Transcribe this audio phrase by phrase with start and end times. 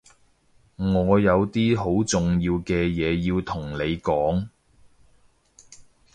[0.77, 4.47] 我有啲好重要嘅嘢要同你講